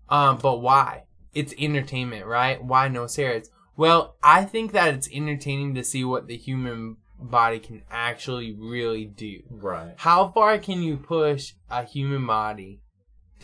Um, 0.08 0.38
but 0.38 0.58
why? 0.58 1.04
It's 1.34 1.54
entertainment, 1.58 2.26
right? 2.26 2.62
Why 2.62 2.88
no 2.88 3.04
steroids? 3.04 3.48
Well, 3.76 4.16
I 4.22 4.44
think 4.44 4.72
that 4.72 4.94
it's 4.94 5.08
entertaining 5.12 5.74
to 5.74 5.84
see 5.84 6.04
what 6.04 6.28
the 6.28 6.36
human 6.36 6.98
body 7.18 7.58
can 7.58 7.82
actually 7.90 8.52
really 8.52 9.06
do. 9.06 9.40
Right. 9.50 9.94
How 9.96 10.28
far 10.28 10.58
can 10.58 10.82
you 10.82 10.96
push 10.96 11.54
a 11.70 11.82
human 11.82 12.26
body 12.26 12.82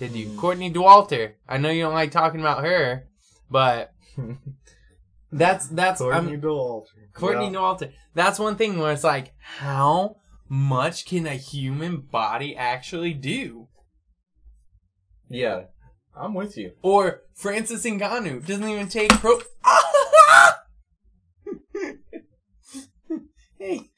to 0.01 0.09
do. 0.09 0.27
Mm. 0.27 0.37
Courtney 0.37 0.73
Dauwalter. 0.73 1.35
I 1.49 1.59
know 1.59 1.71
you 1.71 1.83
don't 1.83 1.95
like 1.95 2.11
talking 2.11 2.41
about 2.41 2.65
her, 2.65 3.07
but 3.51 3.93
that's 5.33 5.69
that's 5.69 6.01
Courtney 6.01 6.35
I'm, 6.35 6.41
Dauwalter. 6.41 6.87
Courtney 7.15 7.47
Yeah. 7.47 7.53
Dauwalter. 7.53 7.93
That's 8.15 8.39
one 8.39 8.57
thing 8.57 8.79
where 8.79 8.93
it's 8.93 9.05
like, 9.05 9.33
how 9.39 10.17
much 10.49 11.07
can 11.07 11.27
a 11.27 11.35
human 11.35 11.99
body 12.01 12.57
actually 12.57 13.15
do? 13.15 13.69
Yeah, 15.29 15.65
I'm 16.17 16.35
with 16.35 16.57
you. 16.57 16.73
Or 16.83 17.23
Francis 17.35 17.85
Ngannou 17.85 18.45
doesn't 18.47 18.69
even 18.69 18.89
take 18.89 19.11
pro. 19.11 19.41
hey, 23.59 23.91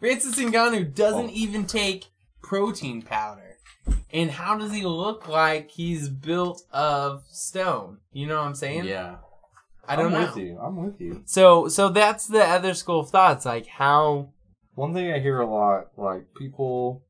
Francis 0.00 0.36
Ngannou 0.38 0.94
doesn't 0.94 1.28
Oh. 1.30 1.32
even 1.34 1.64
take 1.66 2.06
protein 2.42 3.02
powder. 3.02 3.47
And 4.12 4.30
how 4.30 4.56
does 4.56 4.72
he 4.72 4.82
look 4.84 5.28
like 5.28 5.70
he's 5.70 6.08
built 6.08 6.62
of 6.72 7.24
stone? 7.28 7.98
You 8.12 8.26
know 8.26 8.36
what 8.38 8.46
I'm 8.46 8.54
saying? 8.54 8.84
Yeah, 8.86 9.16
I 9.86 9.96
don't 9.96 10.06
I'm 10.06 10.12
know. 10.12 10.26
with 10.26 10.36
you. 10.36 10.58
I'm 10.58 10.76
with 10.84 11.00
you. 11.00 11.22
So, 11.26 11.68
so 11.68 11.88
that's 11.90 12.26
the 12.26 12.42
other 12.42 12.72
school 12.74 13.00
of 13.00 13.10
thoughts. 13.10 13.44
Like 13.44 13.66
how? 13.66 14.30
One 14.74 14.94
thing 14.94 15.12
I 15.12 15.18
hear 15.18 15.40
a 15.40 15.46
lot, 15.46 15.88
like 15.96 16.34
people, 16.36 17.02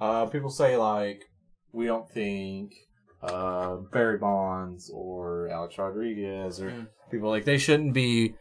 uh, 0.00 0.26
people 0.26 0.50
say 0.50 0.76
like, 0.76 1.24
we 1.72 1.86
don't 1.86 2.08
think 2.10 2.74
uh, 3.22 3.76
Barry 3.76 4.18
Bonds 4.18 4.90
or 4.94 5.48
Alex 5.48 5.78
Rodriguez 5.78 6.60
or 6.60 6.70
Mm. 6.70 6.86
people 7.10 7.30
like 7.30 7.44
they 7.44 7.58
shouldn't 7.58 7.94
be 7.94 8.34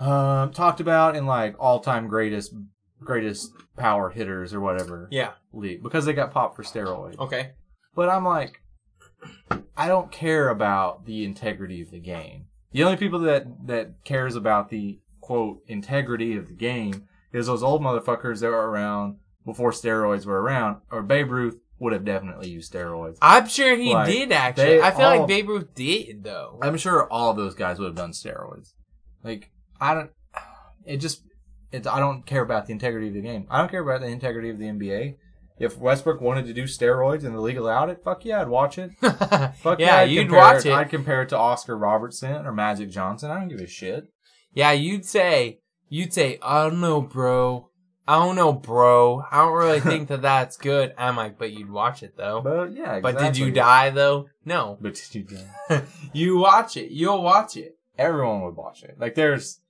uh, 0.00 0.48
talked 0.48 0.80
about 0.80 1.16
in 1.16 1.26
like 1.26 1.54
all 1.58 1.80
time 1.80 2.08
greatest 2.08 2.52
greatest 3.00 3.52
power 3.76 4.10
hitters 4.10 4.52
or 4.54 4.60
whatever 4.60 5.08
Yeah. 5.10 5.32
league 5.52 5.82
because 5.82 6.04
they 6.04 6.12
got 6.12 6.32
popped 6.32 6.56
for 6.56 6.62
steroids. 6.62 7.18
Okay. 7.18 7.52
But 7.94 8.08
I'm 8.08 8.24
like, 8.24 8.60
I 9.76 9.88
don't 9.88 10.10
care 10.10 10.48
about 10.48 11.04
the 11.06 11.24
integrity 11.24 11.80
of 11.82 11.90
the 11.90 12.00
game. 12.00 12.46
The 12.72 12.84
only 12.84 12.96
people 12.96 13.20
that 13.20 13.66
that 13.66 14.04
cares 14.04 14.36
about 14.36 14.68
the 14.68 15.00
quote 15.20 15.62
integrity 15.66 16.36
of 16.36 16.48
the 16.48 16.54
game 16.54 17.08
is 17.32 17.46
those 17.46 17.62
old 17.62 17.82
motherfuckers 17.82 18.40
that 18.40 18.50
were 18.50 18.70
around 18.70 19.16
before 19.44 19.70
steroids 19.72 20.26
were 20.26 20.40
around. 20.40 20.78
Or 20.90 21.02
Babe 21.02 21.30
Ruth 21.30 21.58
would 21.78 21.92
have 21.92 22.04
definitely 22.04 22.48
used 22.50 22.72
steroids. 22.72 23.18
I'm 23.22 23.46
sure 23.46 23.76
he 23.76 23.92
Like, 23.94 24.08
did 24.08 24.32
actually. 24.32 24.80
I 24.82 24.90
feel 24.90 25.06
all- 25.06 25.18
like 25.20 25.28
Babe 25.28 25.48
Ruth 25.48 25.74
did 25.74 26.24
though. 26.24 26.58
I'm 26.62 26.76
sure 26.76 27.10
all 27.10 27.30
of 27.30 27.36
those 27.36 27.54
guys 27.54 27.78
would 27.78 27.86
have 27.86 27.94
done 27.94 28.10
steroids. 28.12 28.72
Like 29.24 29.50
I 29.80 29.94
don't. 29.94 30.10
It 30.84 30.98
just. 30.98 31.22
It's, 31.70 31.86
I 31.86 31.98
don't 31.98 32.24
care 32.24 32.42
about 32.42 32.66
the 32.66 32.72
integrity 32.72 33.08
of 33.08 33.14
the 33.14 33.20
game. 33.20 33.46
I 33.50 33.58
don't 33.58 33.70
care 33.70 33.82
about 33.82 34.00
the 34.00 34.06
integrity 34.06 34.50
of 34.50 34.58
the 34.58 34.66
NBA. 34.66 35.16
If 35.58 35.76
Westbrook 35.76 36.20
wanted 36.20 36.46
to 36.46 36.52
do 36.52 36.64
steroids 36.64 37.24
and 37.24 37.34
the 37.34 37.40
league 37.40 37.56
allowed 37.56 37.90
it, 37.90 38.02
fuck 38.04 38.24
yeah, 38.24 38.40
I'd 38.40 38.48
watch 38.48 38.78
it. 38.78 38.92
Fuck 39.00 39.80
yeah, 39.80 39.96
I'd 39.96 40.10
you'd 40.10 40.30
watch 40.30 40.64
it. 40.64 40.72
I'd 40.72 40.88
compare 40.88 41.22
it 41.22 41.30
to 41.30 41.36
Oscar 41.36 41.76
Robertson 41.76 42.46
or 42.46 42.52
Magic 42.52 42.90
Johnson. 42.90 43.30
I 43.30 43.40
don't 43.40 43.48
give 43.48 43.60
a 43.60 43.66
shit. 43.66 44.04
Yeah, 44.54 44.70
you'd 44.70 45.04
say, 45.04 45.58
you'd 45.88 46.12
say, 46.12 46.38
I 46.42 46.68
don't 46.68 46.80
know, 46.80 47.00
bro. 47.00 47.68
I 48.06 48.24
don't 48.24 48.36
know, 48.36 48.54
bro. 48.54 49.22
I 49.30 49.38
don't 49.38 49.52
really 49.52 49.80
think 49.80 50.08
that 50.08 50.22
that's 50.22 50.56
good. 50.56 50.94
I'm 50.96 51.16
like, 51.16 51.38
but 51.38 51.52
you'd 51.52 51.70
watch 51.70 52.02
it 52.02 52.16
though. 52.16 52.40
But 52.40 52.72
yeah, 52.72 53.00
But 53.00 53.18
did 53.18 53.36
you 53.36 53.50
die 53.50 53.90
though? 53.90 54.28
No. 54.44 54.78
But 54.80 54.94
did 54.94 55.14
you 55.14 55.22
die? 55.24 55.82
you 56.14 56.38
watch 56.38 56.78
it. 56.78 56.90
You'll 56.90 57.22
watch 57.22 57.56
it. 57.56 57.76
Everyone 57.98 58.42
would 58.42 58.56
watch 58.56 58.82
it. 58.82 58.96
Like 58.98 59.14
there's, 59.14 59.60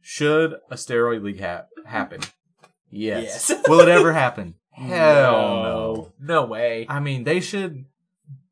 should 0.00 0.54
a 0.70 0.74
steroid 0.76 1.22
league 1.22 1.40
ha- 1.40 1.66
happen? 1.86 2.20
Yes. 2.90 3.50
Yes. 3.50 3.62
Will 3.68 3.80
it 3.80 3.88
ever 3.88 4.12
happen? 4.12 4.54
Hell 4.72 5.32
no. 5.62 6.12
No 6.20 6.44
way. 6.46 6.86
I 6.88 7.00
mean, 7.00 7.24
they 7.24 7.40
should. 7.40 7.84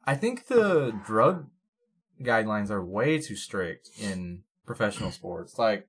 I 0.05 0.15
think 0.15 0.47
the 0.47 0.99
drug 1.05 1.47
guidelines 2.23 2.71
are 2.71 2.85
way 2.85 3.19
too 3.21 3.37
strict 3.37 3.91
in 4.01 4.43
professional 4.67 5.11
sports. 5.13 5.59
Like, 5.59 5.89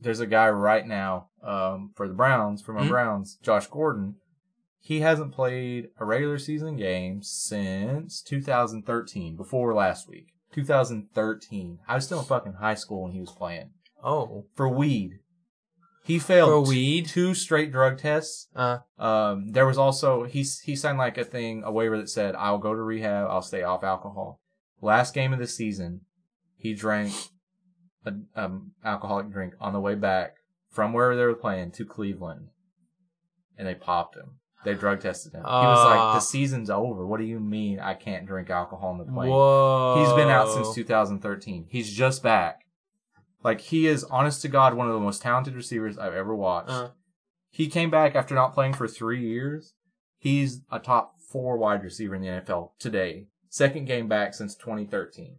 there's 0.00 0.20
a 0.20 0.26
guy 0.26 0.48
right 0.48 0.86
now 0.86 1.28
um, 1.42 1.92
for 1.94 2.08
the 2.08 2.14
Browns, 2.14 2.62
for 2.62 2.72
my 2.72 2.82
Mhm. 2.84 2.88
Browns, 2.88 3.38
Josh 3.42 3.66
Gordon. 3.66 4.16
He 4.78 5.00
hasn't 5.00 5.32
played 5.32 5.88
a 5.98 6.04
regular 6.06 6.38
season 6.38 6.76
game 6.76 7.22
since 7.22 8.22
2013, 8.22 9.36
before 9.36 9.74
last 9.74 10.08
week. 10.08 10.28
2013. 10.52 11.78
I 11.86 11.94
was 11.96 12.06
still 12.06 12.20
in 12.20 12.24
fucking 12.24 12.54
high 12.54 12.74
school 12.74 13.02
when 13.02 13.12
he 13.12 13.20
was 13.20 13.30
playing. 13.30 13.70
Oh. 14.02 14.46
For 14.54 14.68
weed. 14.68 15.18
He 16.04 16.18
failed 16.18 16.66
For 16.66 16.70
weed? 16.70 17.06
two 17.06 17.34
straight 17.34 17.70
drug 17.70 17.98
tests. 17.98 18.48
Uh, 18.56 18.78
Um, 18.98 19.52
there 19.52 19.66
was 19.66 19.78
also 19.78 20.24
he 20.24 20.44
he 20.64 20.74
signed 20.74 20.98
like 20.98 21.18
a 21.18 21.24
thing, 21.24 21.62
a 21.64 21.70
waiver 21.70 21.96
that 21.98 22.08
said, 22.08 22.34
"I'll 22.34 22.58
go 22.58 22.74
to 22.74 22.80
rehab. 22.82 23.28
I'll 23.28 23.42
stay 23.42 23.62
off 23.62 23.84
alcohol." 23.84 24.40
Last 24.80 25.12
game 25.14 25.32
of 25.32 25.38
the 25.38 25.46
season, 25.46 26.00
he 26.56 26.74
drank 26.74 27.12
an 28.04 28.26
um 28.34 28.72
alcoholic 28.84 29.30
drink 29.30 29.54
on 29.60 29.72
the 29.74 29.80
way 29.80 29.94
back 29.94 30.36
from 30.70 30.92
where 30.94 31.14
they 31.14 31.24
were 31.24 31.34
playing 31.34 31.72
to 31.72 31.84
Cleveland, 31.84 32.48
and 33.58 33.68
they 33.68 33.74
popped 33.74 34.16
him. 34.16 34.38
They 34.64 34.74
drug 34.74 35.00
tested 35.00 35.32
him. 35.34 35.40
he 35.42 35.46
was 35.46 35.84
like, 35.84 35.98
Ah. 35.98 36.14
"The 36.14 36.20
season's 36.20 36.70
over. 36.70 37.06
What 37.06 37.18
do 37.20 37.24
you 37.26 37.40
mean 37.40 37.78
I 37.78 37.94
can't 37.94 38.26
drink 38.26 38.48
alcohol 38.50 38.90
on 38.90 38.98
the 38.98 39.04
plane?" 39.04 39.30
whoa. 39.30 40.02
He's 40.02 40.12
been 40.14 40.28
out 40.30 40.48
since 40.48 40.74
2013. 40.74 41.66
He's 41.68 41.92
just 41.92 42.22
back. 42.22 42.60
Like 43.42 43.60
he 43.60 43.86
is, 43.86 44.04
honest 44.04 44.42
to 44.42 44.48
God, 44.48 44.74
one 44.74 44.86
of 44.88 44.94
the 44.94 45.00
most 45.00 45.22
talented 45.22 45.54
receivers 45.54 45.96
I've 45.98 46.14
ever 46.14 46.34
watched. 46.34 46.70
Uh, 46.70 46.88
He 47.50 47.68
came 47.68 47.90
back 47.90 48.14
after 48.14 48.34
not 48.34 48.54
playing 48.54 48.74
for 48.74 48.86
three 48.86 49.20
years. 49.26 49.74
He's 50.18 50.60
a 50.70 50.78
top 50.78 51.14
four 51.20 51.56
wide 51.56 51.82
receiver 51.82 52.14
in 52.14 52.22
the 52.22 52.28
NFL 52.28 52.72
today. 52.78 53.26
Second 53.48 53.86
game 53.86 54.06
back 54.08 54.34
since 54.34 54.54
2013. 54.54 55.36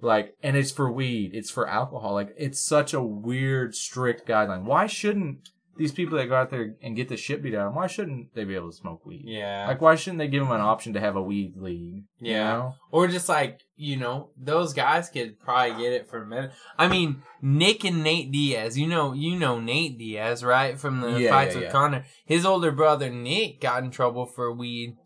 Like, 0.00 0.36
and 0.42 0.56
it's 0.56 0.70
for 0.70 0.90
weed. 0.90 1.32
It's 1.34 1.50
for 1.50 1.68
alcohol. 1.68 2.14
Like, 2.14 2.34
it's 2.36 2.60
such 2.60 2.94
a 2.94 3.02
weird, 3.02 3.74
strict 3.74 4.26
guideline. 4.28 4.62
Why 4.62 4.86
shouldn't 4.86 5.50
these 5.78 5.92
people 5.92 6.18
that 6.18 6.26
go 6.26 6.34
out 6.34 6.50
there 6.50 6.74
and 6.82 6.94
get 6.96 7.08
the 7.08 7.16
shit 7.16 7.42
beat 7.42 7.54
out 7.54 7.60
of 7.60 7.66
them, 7.68 7.74
why 7.76 7.86
shouldn't 7.86 8.34
they 8.34 8.44
be 8.44 8.54
able 8.56 8.70
to 8.70 8.76
smoke 8.76 9.06
weed? 9.06 9.22
yeah. 9.24 9.66
Like, 9.66 9.80
why 9.80 9.94
shouldn't 9.94 10.18
they 10.18 10.28
give 10.28 10.42
them 10.42 10.52
an 10.52 10.60
option 10.60 10.92
to 10.92 11.00
have 11.00 11.16
a 11.16 11.22
weed 11.22 11.54
league? 11.56 12.04
you 12.20 12.32
Yeah. 12.32 12.44
know? 12.52 12.74
Or 12.90 13.06
just 13.08 13.28
like, 13.28 13.60
you 13.76 13.96
know, 13.96 14.30
those 14.36 14.74
guys 14.74 15.08
could 15.08 15.38
probably 15.40 15.82
get 15.82 15.92
it 15.92 16.08
for 16.10 16.26
men. 16.26 16.50
I 16.76 16.88
mean, 16.88 17.22
Nick 17.40 17.84
and 17.84 18.02
Nate 18.02 18.30
Diaz, 18.32 18.76
you 18.76 18.86
know, 18.88 19.12
you 19.14 19.38
know 19.38 19.60
Nate 19.60 19.96
Diaz, 19.98 20.44
right? 20.44 20.78
From 20.78 21.00
the 21.00 21.20
Yeah, 21.20 21.30
fights 21.30 21.54
yeah, 21.54 21.60
with 21.60 21.64
yeah. 21.68 21.72
Conor. 21.72 22.04
His 22.26 22.44
older 22.44 22.72
brother 22.72 23.08
Nick 23.08 23.60
got 23.60 23.82
in 23.84 23.90
trouble 23.90 24.26
for 24.26 24.52
weed. 24.52 24.96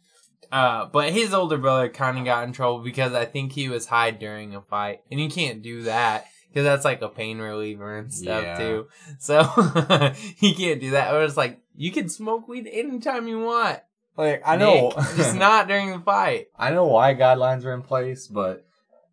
Uh, 0.51 0.85
but 0.87 1.13
his 1.13 1.33
older 1.33 1.57
brother 1.57 1.89
kind 1.89 2.19
of 2.19 2.25
got 2.25 2.45
in 2.45 2.53
trouble 2.53 2.81
because 2.81 3.15
I 3.15 3.25
think 3.25 3.53
he 3.53 3.69
was 3.71 3.87
high 3.87 4.11
during 4.11 4.55
a 4.55 4.61
fight. 4.61 5.01
And 5.11 5.19
you 5.21 5.29
can't 5.31 5.63
do 5.63 5.83
that 5.85 6.27
because 6.53 6.65
that's 6.65 6.85
like 6.85 7.01
a 7.01 7.09
pain 7.09 7.39
reliever 7.39 7.97
and 7.97 8.13
stuff 8.13 8.43
Yeah. 8.45 8.59
too. 8.59 8.89
So 9.19 9.43
he 10.37 10.55
can't 10.55 10.81
do 10.81 10.91
that. 10.91 11.15
Or 11.15 11.23
it's 11.25 11.37
like, 11.37 11.61
you 11.75 11.91
can 11.91 12.09
smoke 12.11 12.47
weed 12.47 12.69
anytime 12.71 13.27
you 13.27 13.41
want. 13.41 13.81
Like, 14.17 14.43
I 14.45 14.57
know. 14.57 14.89
Nick, 14.91 14.97
just 15.17 15.35
not 15.47 15.69
during 15.69 15.91
the 15.91 15.99
fight. 16.01 16.49
I 16.59 16.71
know 16.71 16.85
why 16.87 17.15
guidelines 17.15 17.65
are 17.65 17.73
in 17.73 17.81
place, 17.83 18.29
but 18.29 18.67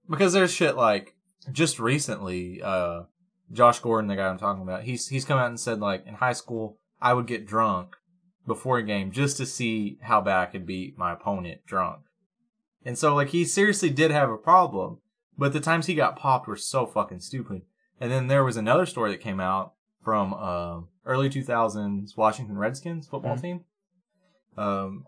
because 0.09 0.33
there's 0.33 0.51
shit 0.51 0.75
like 0.75 1.15
just 1.53 1.79
recently, 1.79 2.61
uh, 2.61 3.03
Josh 3.53 3.79
Gordon, 3.79 4.09
the 4.09 4.15
guy 4.17 4.27
I'm 4.27 4.37
talking 4.37 4.61
about, 4.63 4.83
he's 4.83 5.07
he's 5.07 5.23
come 5.25 5.39
out 5.39 5.47
and 5.47 5.59
said 5.59 5.79
like 5.79 6.05
in 6.05 6.15
high 6.15 6.33
school 6.33 6.77
I 7.01 7.13
would 7.13 7.27
get 7.27 7.47
drunk 7.47 7.95
before 8.45 8.77
a 8.79 8.83
game 8.83 9.11
just 9.11 9.37
to 9.37 9.45
see 9.45 9.97
how 10.01 10.19
bad 10.21 10.39
I 10.41 10.45
could 10.47 10.65
beat 10.65 10.97
my 10.97 11.13
opponent 11.13 11.65
drunk, 11.65 12.01
and 12.85 12.97
so 12.97 13.15
like 13.15 13.29
he 13.29 13.45
seriously 13.45 13.89
did 13.89 14.11
have 14.11 14.29
a 14.29 14.37
problem, 14.37 14.99
but 15.39 15.53
the 15.53 15.59
times 15.59 15.85
he 15.87 15.95
got 15.95 16.15
popped 16.17 16.47
were 16.47 16.55
so 16.55 16.85
fucking 16.85 17.21
stupid. 17.21 17.63
And 17.99 18.11
then 18.11 18.27
there 18.27 18.43
was 18.43 18.57
another 18.57 18.85
story 18.85 19.11
that 19.11 19.21
came 19.21 19.39
out 19.39 19.73
from 20.03 20.33
uh, 20.33 20.81
early 21.05 21.29
2000s 21.29 22.15
Washington 22.15 22.57
Redskins 22.57 23.07
football 23.07 23.35
Mhm. 23.37 23.41
team. 23.41 23.65
Um, 24.57 25.05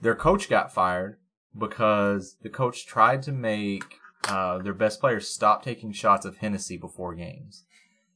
their 0.00 0.14
coach 0.14 0.48
got 0.48 0.72
fired 0.72 1.18
because 1.56 2.36
the 2.42 2.48
coach 2.50 2.86
tried 2.86 3.22
to 3.22 3.32
make 3.32 3.84
uh, 4.28 4.58
their 4.58 4.72
best 4.74 5.00
players 5.00 5.28
stop 5.28 5.62
taking 5.62 5.92
shots 5.92 6.24
of 6.24 6.38
Hennessy 6.38 6.76
before 6.78 7.14
games. 7.14 7.64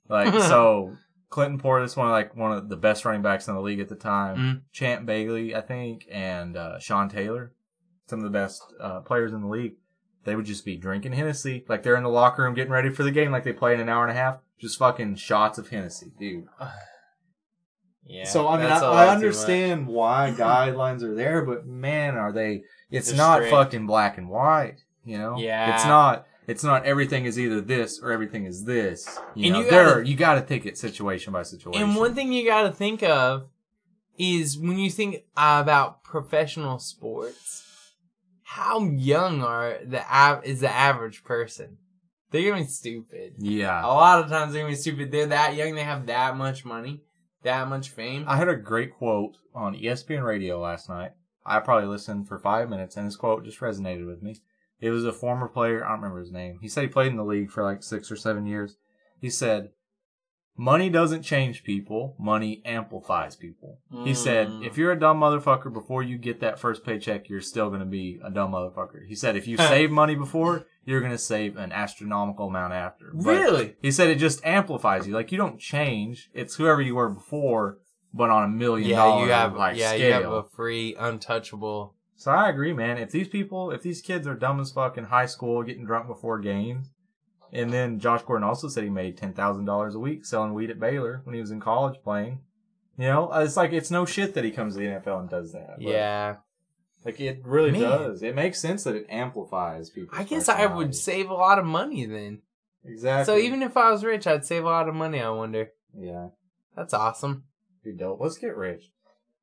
Like 0.08 0.32
so, 0.42 0.96
Clinton 1.28 1.58
Portis, 1.60 1.96
one 1.96 2.06
of 2.06 2.12
like 2.12 2.34
one 2.34 2.52
of 2.52 2.68
the 2.70 2.76
best 2.76 3.04
running 3.04 3.20
backs 3.22 3.46
in 3.48 3.54
the 3.54 3.60
league 3.60 3.80
at 3.80 3.88
the 3.90 3.94
time, 3.94 4.36
Mm. 4.36 4.62
Champ 4.72 5.04
Bailey, 5.06 5.54
I 5.54 5.60
think, 5.60 6.06
and 6.10 6.56
uh, 6.56 6.78
Sean 6.78 7.08
Taylor, 7.10 7.52
some 8.06 8.20
of 8.20 8.24
the 8.24 8.30
best 8.30 8.62
uh, 8.80 9.00
players 9.00 9.32
in 9.34 9.42
the 9.42 9.48
league. 9.48 9.74
They 10.28 10.36
would 10.36 10.44
just 10.46 10.64
be 10.64 10.76
drinking 10.76 11.12
Hennessy, 11.14 11.64
like 11.68 11.82
they're 11.82 11.96
in 11.96 12.02
the 12.02 12.08
locker 12.10 12.42
room 12.42 12.54
getting 12.54 12.70
ready 12.72 12.90
for 12.90 13.02
the 13.02 13.10
game, 13.10 13.32
like 13.32 13.44
they 13.44 13.52
play 13.54 13.72
in 13.74 13.80
an 13.80 13.88
hour 13.88 14.06
and 14.06 14.10
a 14.16 14.20
half. 14.20 14.38
Just 14.60 14.78
fucking 14.78 15.16
shots 15.16 15.56
of 15.58 15.68
Hennessy, 15.70 16.12
dude. 16.18 16.44
Yeah. 18.10 18.24
So 18.24 18.48
I 18.48 18.56
mean, 18.58 18.68
that's 18.68 18.80
a 18.82 18.86
I, 18.86 18.88
lot 18.88 19.08
I 19.08 19.14
understand 19.14 19.86
why 19.86 20.32
guidelines 20.36 21.02
are 21.02 21.14
there, 21.14 21.44
but 21.44 21.66
man, 21.66 22.16
are 22.16 22.32
they? 22.32 22.62
It's 22.90 23.08
They're 23.08 23.18
not 23.18 23.34
strict. 23.36 23.50
fucking 23.50 23.86
black 23.86 24.16
and 24.16 24.30
white. 24.30 24.76
You 25.04 25.18
know? 25.18 25.36
Yeah. 25.38 25.74
It's 25.74 25.84
not. 25.84 26.26
It's 26.46 26.64
not 26.64 26.86
everything 26.86 27.26
is 27.26 27.38
either 27.38 27.60
this 27.60 28.00
or 28.02 28.10
everything 28.10 28.46
is 28.46 28.64
this. 28.64 29.18
You 29.34 29.46
And 29.46 29.52
know, 29.52 29.60
you 29.60 29.70
there 29.70 29.84
gotta- 29.96 30.08
you 30.08 30.16
got 30.16 30.34
to 30.36 30.40
take 30.40 30.64
it 30.64 30.78
situation 30.78 31.34
by 31.34 31.42
situation. 31.42 31.82
And 31.82 31.96
one 31.96 32.14
thing 32.14 32.32
you 32.32 32.46
got 32.46 32.62
to 32.62 32.72
think 32.72 33.02
of 33.02 33.48
is 34.18 34.56
when 34.58 34.78
you 34.78 34.90
think 34.90 35.24
about 35.36 36.02
professional 36.02 36.78
sports, 36.78 37.67
how 38.48 38.82
young 38.82 39.42
are 39.42 39.78
the 39.84 40.02
av- 40.10 40.42
is 40.42 40.60
the 40.60 40.74
average 40.74 41.22
person? 41.22 41.76
They're 42.30 42.50
gonna 42.50 42.62
be 42.62 42.68
stupid. 42.68 43.34
Yeah. 43.36 43.84
A 43.84 43.88
lot 43.88 44.24
of 44.24 44.30
times 44.30 44.54
they're 44.54 44.62
gonna 44.62 44.72
be 44.72 44.80
stupid. 44.80 45.12
They're 45.12 45.26
that 45.26 45.54
young. 45.54 45.74
They 45.74 45.82
have 45.82 46.06
that 46.06 46.34
much 46.34 46.64
money, 46.64 47.02
that 47.42 47.68
much 47.68 47.90
fame. 47.90 48.24
I 48.26 48.36
had 48.36 48.48
a 48.48 48.56
great 48.56 48.94
quote 48.94 49.36
on 49.54 49.76
ESPN 49.76 50.24
radio 50.24 50.58
last 50.58 50.88
night. 50.88 51.10
I 51.44 51.60
probably 51.60 51.90
listened 51.90 52.26
for 52.26 52.38
five 52.38 52.70
minutes, 52.70 52.96
and 52.96 53.06
this 53.06 53.16
quote 53.16 53.44
just 53.44 53.60
resonated 53.60 54.06
with 54.06 54.22
me. 54.22 54.36
It 54.80 54.90
was 54.90 55.04
a 55.04 55.12
former 55.12 55.48
player. 55.48 55.84
I 55.84 55.90
don't 55.90 55.98
remember 55.98 56.20
his 56.20 56.32
name. 56.32 56.58
He 56.62 56.68
said 56.68 56.84
he 56.84 56.88
played 56.88 57.08
in 57.08 57.16
the 57.18 57.24
league 57.24 57.50
for 57.50 57.62
like 57.62 57.82
six 57.82 58.10
or 58.10 58.16
seven 58.16 58.46
years. 58.46 58.78
He 59.20 59.28
said, 59.28 59.72
"Money 60.58 60.90
doesn't 60.90 61.22
change 61.22 61.62
people. 61.64 62.14
Money 62.18 62.60
amplifies 62.66 63.36
people." 63.36 63.78
He 64.04 64.12
said, 64.12 64.48
Mm. 64.48 64.66
"If 64.66 64.76
you're 64.76 64.92
a 64.92 64.98
dumb 64.98 65.20
motherfucker 65.20 65.72
before 65.72 66.02
you 66.02 66.18
get 66.18 66.40
that 66.40 66.58
first 66.58 66.84
paycheck, 66.84 67.28
you're 67.30 67.40
still 67.40 67.68
going 67.68 67.80
to 67.80 67.86
be 67.86 68.18
a 68.22 68.30
dumb 68.30 68.52
motherfucker." 68.52 69.06
He 69.06 69.14
said, 69.14 69.36
"If 69.36 69.46
you 69.46 69.56
save 69.72 69.90
money 69.90 70.16
before, 70.16 70.66
you're 70.84 71.00
going 71.00 71.12
to 71.12 71.18
save 71.18 71.56
an 71.56 71.70
astronomical 71.72 72.48
amount 72.48 72.72
after." 72.74 73.12
But 73.14 73.24
really? 73.24 73.76
he 73.80 73.90
said 73.92 74.10
it 74.10 74.16
just 74.18 74.44
amplifies 74.44 75.06
you. 75.06 75.14
Like 75.14 75.30
you 75.32 75.38
don't 75.38 75.60
change. 75.60 76.28
It's 76.34 76.56
whoever 76.56 76.82
you 76.82 76.96
were 76.96 77.08
before, 77.08 77.78
but 78.12 78.28
on 78.30 78.42
a 78.44 78.48
million 78.48 78.90
Yeah, 78.90 78.96
dollar 78.96 79.26
you 79.26 79.32
have 79.32 79.54
like 79.54 79.76
yeah, 79.78 79.90
scale. 79.92 80.06
you 80.06 80.12
have 80.24 80.32
a 80.32 80.42
free, 80.42 80.96
untouchable. 80.98 81.94
So 82.16 82.32
I 82.32 82.48
agree, 82.48 82.72
man. 82.72 82.98
If 82.98 83.12
these 83.12 83.28
people, 83.28 83.70
if 83.70 83.82
these 83.82 84.00
kids 84.02 84.26
are 84.26 84.34
dumb 84.34 84.58
as 84.58 84.72
fuck 84.72 84.98
in 84.98 85.04
high 85.04 85.26
school, 85.26 85.62
getting 85.62 85.84
drunk 85.84 86.08
before 86.08 86.40
games, 86.40 86.90
and 87.52 87.72
then 87.72 87.98
Josh 87.98 88.22
Gordon 88.22 88.46
also 88.48 88.68
said 88.68 88.84
he 88.84 88.90
made 88.90 89.16
ten 89.16 89.32
thousand 89.32 89.64
dollars 89.64 89.94
a 89.94 89.98
week 89.98 90.24
selling 90.24 90.54
weed 90.54 90.70
at 90.70 90.80
Baylor 90.80 91.20
when 91.24 91.34
he 91.34 91.40
was 91.40 91.50
in 91.50 91.60
college 91.60 92.00
playing. 92.02 92.40
You 92.96 93.06
know, 93.06 93.32
it's 93.32 93.56
like 93.56 93.72
it's 93.72 93.90
no 93.90 94.04
shit 94.04 94.34
that 94.34 94.44
he 94.44 94.50
comes 94.50 94.74
to 94.74 94.80
the 94.80 94.86
NFL 94.86 95.20
and 95.20 95.30
does 95.30 95.52
that. 95.52 95.76
Yeah, 95.78 96.36
like 97.04 97.20
it 97.20 97.40
really 97.44 97.70
Man. 97.72 97.80
does. 97.82 98.22
It 98.22 98.34
makes 98.34 98.60
sense 98.60 98.84
that 98.84 98.96
it 98.96 99.06
amplifies 99.08 99.90
people. 99.90 100.18
I 100.18 100.24
guess 100.24 100.48
I 100.48 100.66
would 100.66 100.94
save 100.94 101.30
a 101.30 101.34
lot 101.34 101.58
of 101.58 101.64
money 101.64 102.04
then. 102.06 102.42
exactly. 102.84 103.24
So 103.32 103.38
even 103.38 103.62
if 103.62 103.76
I 103.76 103.90
was 103.90 104.04
rich, 104.04 104.26
I'd 104.26 104.44
save 104.44 104.64
a 104.64 104.68
lot 104.68 104.88
of 104.88 104.94
money. 104.94 105.20
I 105.20 105.30
wonder. 105.30 105.70
yeah. 105.96 106.28
That's 106.76 106.94
awesome. 106.94 107.44
Be 107.82 107.92
dope. 107.92 108.20
Let's 108.20 108.38
get 108.38 108.56
rich. 108.56 108.90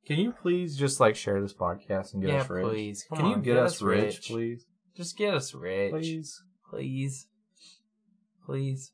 Can 0.06 0.20
you 0.20 0.32
please 0.32 0.78
just 0.78 1.00
like 1.00 1.16
share 1.16 1.42
this 1.42 1.54
podcast 1.54 2.14
and 2.14 2.22
get 2.22 2.32
yeah, 2.32 2.42
us 2.42 2.50
rich? 2.50 2.66
please. 2.66 3.06
Come 3.10 3.18
Can 3.18 3.26
on, 3.26 3.32
you 3.32 3.38
get, 3.38 3.58
us 3.58 3.82
rich, 3.82 4.28
please? 4.28 4.66
Just 4.96 5.18
get 5.18 5.34
us 5.34 5.54
rich, 5.54 5.92
Please. 5.92 6.44
please, 6.70 7.28
please. 8.46 8.92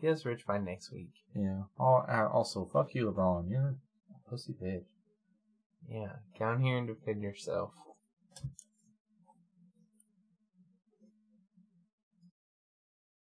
Get 0.00 0.12
us 0.14 0.24
rich 0.24 0.46
by 0.46 0.58
next 0.58 0.90
week. 0.92 1.12
Yeah. 1.34 1.62
Al- 1.78 2.06
uh, 2.08 2.28
Also, 2.28 2.64
fuck 2.72 2.94
you, 2.94 3.10
LeBron. 3.10 3.48
You're 3.50 3.76
a 4.10 4.28
pussy 4.30 4.52
bitch. 4.52 4.84
Yeah, 5.88 6.16
down 6.38 6.60
here 6.62 6.76
and 6.78 6.86
defend 6.88 7.22
yourself. 7.22 7.72